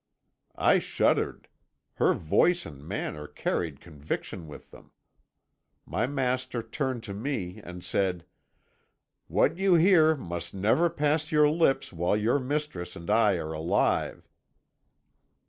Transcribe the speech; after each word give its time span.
"I 0.55 0.79
shuddered; 0.79 1.47
her 1.97 2.15
voice 2.15 2.65
and 2.65 2.83
manner 2.83 3.27
carried 3.27 3.79
conviction 3.79 4.47
with 4.47 4.71
them. 4.71 4.93
My 5.85 6.07
master 6.07 6.63
turned 6.63 7.03
to 7.03 7.13
me, 7.13 7.61
and 7.63 7.83
said: 7.83 8.25
"'What 9.27 9.57
you 9.59 9.75
hear 9.75 10.15
must 10.15 10.55
never 10.55 10.89
pass 10.89 11.31
your 11.31 11.47
lips 11.51 11.93
while 11.93 12.17
your 12.17 12.39
mistress 12.39 12.95
and 12.95 13.11
I 13.11 13.35
are 13.37 13.53
alive.' 13.53 14.27